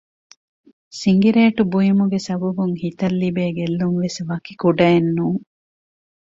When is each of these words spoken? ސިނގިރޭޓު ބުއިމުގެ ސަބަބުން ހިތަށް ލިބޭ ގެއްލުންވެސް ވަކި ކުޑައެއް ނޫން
ސިނގިރޭޓު 0.99 1.61
ބުއިމުގެ 1.71 2.19
ސަބަބުން 2.27 2.75
ހިތަށް 2.83 3.17
ލިބޭ 3.21 3.43
ގެއްލުންވެސް 3.57 4.19
ވަކި 4.29 4.53
ކުޑައެއް 4.61 5.11
ނޫން 5.15 5.41